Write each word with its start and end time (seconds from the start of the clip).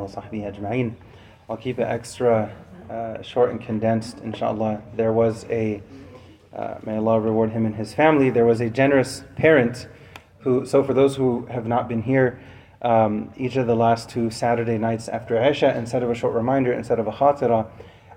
Wa 0.00 0.08
sahbihi 0.08 0.56
ajma'in. 0.56 0.94
I'll 1.50 1.56
keep 1.58 1.78
it 1.78 1.82
extra 1.82 2.50
uh, 2.88 3.20
short 3.20 3.50
and 3.50 3.60
condensed, 3.60 4.20
inshallah. 4.20 4.80
There 4.96 5.12
was 5.12 5.44
a, 5.50 5.82
uh, 6.56 6.76
may 6.82 6.96
Allah 6.96 7.20
reward 7.20 7.50
him 7.50 7.66
and 7.66 7.74
his 7.74 7.92
family, 7.92 8.30
there 8.30 8.46
was 8.46 8.62
a 8.62 8.70
generous 8.70 9.22
parent 9.36 9.86
who, 10.38 10.64
so 10.64 10.82
for 10.82 10.94
those 10.94 11.14
who 11.16 11.44
have 11.46 11.66
not 11.66 11.88
been 11.88 12.02
here, 12.02 12.40
um, 12.80 13.30
each 13.36 13.56
of 13.56 13.66
the 13.66 13.76
last 13.76 14.08
two 14.08 14.30
Saturday 14.30 14.78
nights 14.78 15.06
after 15.08 15.36
Isha, 15.36 15.76
instead 15.76 16.02
of 16.02 16.10
a 16.10 16.14
short 16.14 16.34
reminder, 16.34 16.72
instead 16.72 16.98
of 16.98 17.06
a 17.06 17.12
khatira, 17.12 17.66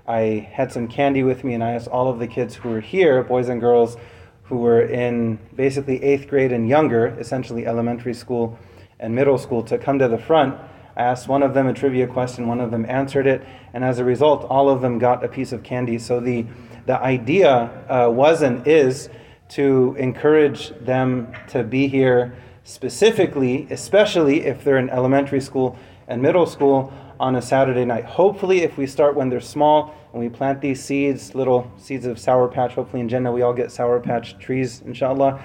I 0.08 0.48
had 0.50 0.72
some 0.72 0.88
candy 0.88 1.24
with 1.24 1.44
me 1.44 1.54
and 1.54 1.64
I 1.64 1.72
asked 1.72 1.90
all 1.90 2.10
of 2.10 2.20
the 2.20 2.28
kids 2.28 2.56
who 2.56 2.70
were 2.70 2.82
here, 2.82 3.22
boys 3.22 3.50
and 3.50 3.60
girls, 3.60 3.98
who 4.44 4.60
were 4.60 4.82
in 4.82 5.40
basically 5.54 6.02
eighth 6.02 6.30
grade 6.30 6.54
and 6.54 6.70
younger, 6.70 7.08
essentially 7.20 7.66
elementary 7.68 8.14
school, 8.14 8.58
and 9.00 9.14
middle 9.14 9.38
school 9.38 9.64
to 9.64 9.78
come 9.78 10.00
to 10.00 10.08
the 10.08 10.18
front. 10.18 10.56
I 10.96 11.04
asked 11.04 11.28
one 11.28 11.44
of 11.44 11.54
them 11.54 11.68
a 11.68 11.74
trivia 11.74 12.08
question, 12.08 12.48
one 12.48 12.60
of 12.60 12.72
them 12.72 12.86
answered 12.88 13.28
it, 13.28 13.44
and 13.74 13.84
as 13.84 14.00
a 14.00 14.04
result, 14.04 14.46
all 14.50 14.70
of 14.70 14.82
them 14.82 14.98
got 14.98 15.24
a 15.24 15.28
piece 15.28 15.52
of 15.52 15.62
candy. 15.62 16.00
So 16.00 16.20
the, 16.20 16.46
the 16.88 17.00
idea 17.00 17.86
uh, 17.88 18.10
was 18.10 18.42
and 18.42 18.66
is 18.68 19.10
to 19.50 19.96
encourage 20.00 20.70
them 20.80 21.32
to 21.50 21.64
be 21.64 21.88
here 21.88 22.36
specifically, 22.64 23.68
especially 23.70 24.46
if 24.46 24.64
they're 24.64 24.78
in 24.78 24.90
elementary 24.90 25.40
school 25.40 25.78
and 26.08 26.22
middle 26.22 26.46
school 26.46 26.92
on 27.20 27.36
a 27.36 27.42
Saturday 27.42 27.86
night. 27.86 28.06
Hopefully, 28.06 28.64
if 28.64 28.78
we 28.78 28.88
start 28.88 29.16
when 29.16 29.30
they're 29.30 29.40
small 29.40 29.96
and 30.14 30.22
we 30.22 30.30
plant 30.30 30.62
these 30.62 30.84
seeds, 30.84 31.36
little 31.36 31.72
seeds 31.78 32.06
of 32.06 32.20
Sour 32.20 32.48
Patch, 32.48 32.74
hopefully 32.74 33.02
in 33.02 33.10
Jannah 33.10 33.32
we 33.32 33.44
all 33.44 33.54
get 33.54 33.72
Sour 33.72 34.00
Patch 34.00 34.38
trees, 34.40 34.82
inshallah 34.82 35.42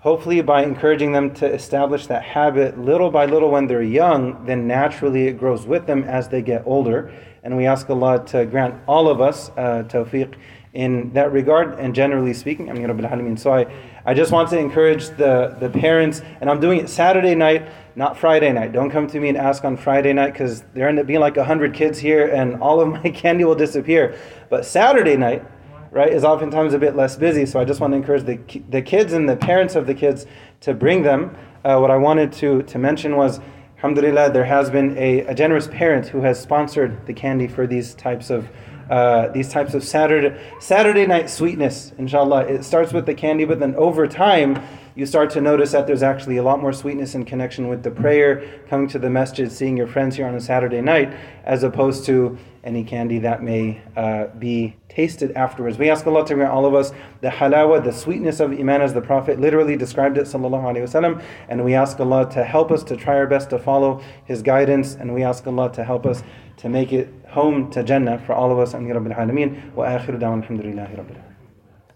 hopefully 0.00 0.40
by 0.40 0.62
encouraging 0.62 1.12
them 1.12 1.34
to 1.34 1.46
establish 1.52 2.06
that 2.06 2.22
habit 2.22 2.78
little 2.78 3.10
by 3.10 3.26
little 3.26 3.50
when 3.50 3.66
they're 3.66 3.82
young, 3.82 4.44
then 4.46 4.66
naturally 4.66 5.26
it 5.26 5.38
grows 5.38 5.66
with 5.66 5.86
them 5.86 6.04
as 6.04 6.28
they 6.28 6.42
get 6.42 6.62
older. 6.66 7.12
And 7.42 7.56
we 7.56 7.66
ask 7.66 7.88
Allah 7.90 8.24
to 8.26 8.46
grant 8.46 8.74
all 8.86 9.08
of 9.08 9.20
us 9.20 9.50
uh, 9.50 9.84
tawfiq 9.88 10.34
in 10.74 11.12
that 11.14 11.32
regard 11.32 11.78
and 11.78 11.94
generally 11.94 12.34
speaking. 12.34 12.70
I 12.70 12.74
mean, 12.74 13.36
so 13.36 13.52
I, 13.52 13.66
I 14.04 14.14
just 14.14 14.30
want 14.30 14.50
to 14.50 14.58
encourage 14.58 15.08
the, 15.08 15.56
the 15.58 15.70
parents, 15.70 16.20
and 16.40 16.48
I'm 16.48 16.60
doing 16.60 16.78
it 16.78 16.88
Saturday 16.88 17.34
night, 17.34 17.68
not 17.96 18.16
Friday 18.16 18.52
night. 18.52 18.72
Don't 18.72 18.90
come 18.90 19.06
to 19.08 19.18
me 19.18 19.30
and 19.30 19.38
ask 19.38 19.64
on 19.64 19.76
Friday 19.76 20.12
night 20.12 20.32
because 20.32 20.62
there 20.74 20.88
end 20.88 20.98
up 20.98 21.06
being 21.06 21.20
like 21.20 21.36
100 21.36 21.74
kids 21.74 21.98
here 21.98 22.28
and 22.28 22.60
all 22.62 22.80
of 22.80 22.88
my 22.88 23.10
candy 23.14 23.44
will 23.44 23.56
disappear. 23.56 24.16
But 24.50 24.64
Saturday 24.64 25.16
night, 25.16 25.44
right, 25.90 26.12
is 26.12 26.24
oftentimes 26.24 26.74
a 26.74 26.78
bit 26.78 26.96
less 26.96 27.16
busy. 27.16 27.46
So 27.46 27.60
I 27.60 27.64
just 27.64 27.80
want 27.80 27.92
to 27.92 27.96
encourage 27.96 28.24
the, 28.24 28.38
the 28.68 28.82
kids 28.82 29.12
and 29.12 29.28
the 29.28 29.36
parents 29.36 29.74
of 29.74 29.86
the 29.86 29.94
kids 29.94 30.26
to 30.60 30.74
bring 30.74 31.02
them. 31.02 31.36
Uh, 31.64 31.78
what 31.78 31.90
I 31.90 31.96
wanted 31.96 32.32
to, 32.34 32.62
to 32.62 32.78
mention 32.78 33.16
was, 33.16 33.40
alhamdulillah, 33.76 34.30
there 34.32 34.44
has 34.44 34.70
been 34.70 34.96
a, 34.96 35.20
a 35.20 35.34
generous 35.34 35.68
parent 35.68 36.08
who 36.08 36.22
has 36.22 36.40
sponsored 36.40 37.06
the 37.06 37.12
candy 37.12 37.46
for 37.46 37.66
these 37.66 37.94
types 37.94 38.30
of 38.30 38.48
uh, 38.90 39.28
these 39.28 39.50
types 39.50 39.74
of 39.74 39.84
Saturday 39.84 40.40
Saturday 40.60 41.06
night 41.06 41.28
sweetness, 41.28 41.92
inshallah. 41.98 42.46
It 42.46 42.64
starts 42.64 42.92
with 42.92 43.04
the 43.04 43.14
candy, 43.14 43.44
but 43.44 43.60
then 43.60 43.74
over 43.74 44.06
time, 44.06 44.62
you 44.98 45.06
start 45.06 45.30
to 45.30 45.40
notice 45.40 45.70
that 45.70 45.86
there's 45.86 46.02
actually 46.02 46.38
a 46.38 46.42
lot 46.42 46.60
more 46.60 46.72
sweetness 46.72 47.14
in 47.14 47.24
connection 47.24 47.68
with 47.68 47.84
the 47.84 47.90
prayer, 47.90 48.60
coming 48.68 48.88
to 48.88 48.98
the 48.98 49.08
masjid, 49.08 49.50
seeing 49.50 49.76
your 49.76 49.86
friends 49.86 50.16
here 50.16 50.26
on 50.26 50.34
a 50.34 50.40
Saturday 50.40 50.80
night, 50.80 51.14
as 51.44 51.62
opposed 51.62 52.04
to 52.06 52.36
any 52.64 52.82
candy 52.82 53.20
that 53.20 53.40
may 53.40 53.80
uh, 53.96 54.26
be 54.40 54.74
tasted 54.88 55.30
afterwards. 55.36 55.78
We 55.78 55.88
ask 55.88 56.04
Allah 56.04 56.26
to 56.26 56.34
grant 56.34 56.50
all 56.50 56.66
of 56.66 56.74
us 56.74 56.90
the 57.20 57.28
halawa, 57.28 57.84
the 57.84 57.92
sweetness 57.92 58.40
of 58.40 58.50
Iman 58.50 58.82
as 58.82 58.92
the 58.92 59.00
Prophet 59.00 59.38
literally 59.38 59.76
described 59.76 60.18
it, 60.18 60.24
sallallahu 60.24 60.64
alayhi 60.64 60.82
wasallam, 60.82 61.22
and 61.48 61.64
we 61.64 61.74
ask 61.74 62.00
Allah 62.00 62.28
to 62.32 62.42
help 62.42 62.72
us 62.72 62.82
to 62.82 62.96
try 62.96 63.14
our 63.14 63.28
best 63.28 63.50
to 63.50 63.58
follow 63.60 64.02
His 64.24 64.42
guidance, 64.42 64.96
and 64.96 65.14
we 65.14 65.22
ask 65.22 65.46
Allah 65.46 65.70
to 65.74 65.84
help 65.84 66.06
us 66.06 66.24
to 66.56 66.68
make 66.68 66.92
it 66.92 67.08
home 67.28 67.70
to 67.70 67.84
Jannah 67.84 68.18
for 68.26 68.32
all 68.32 68.50
of 68.50 68.58
us. 68.58 68.74
Amin 68.74 68.90
Rabbil 68.92 69.16
Alameen. 69.16 69.72
Wa 69.74 69.86
akhiru 69.86 70.18
da'wan 70.18 70.44
alhamdulillahi 70.44 70.98
Rabbil. 70.98 71.37